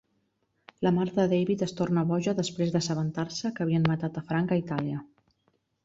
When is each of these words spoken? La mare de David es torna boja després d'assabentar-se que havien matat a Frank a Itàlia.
La 0.87 0.91
mare 0.95 1.13
de 1.17 1.25
David 1.33 1.61
es 1.67 1.75
torna 1.81 2.05
boja 2.13 2.35
després 2.41 2.73
d'assabentar-se 2.77 3.55
que 3.59 3.67
havien 3.67 3.89
matat 3.93 4.21
a 4.23 4.29
Frank 4.33 4.57
a 4.57 4.63
Itàlia. 4.65 5.09